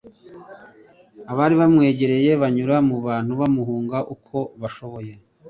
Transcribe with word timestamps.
Abari 1.31 1.55
bamwegereye 1.61 2.31
banyura 2.41 2.75
mu 2.87 2.97
bantu 3.07 3.31
bamuhunga 3.39 3.97
uko 4.13 4.37
bashoboye. 4.61 5.13